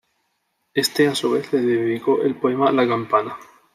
[0.73, 3.37] Este a su vez le dedicó el poema "La campana.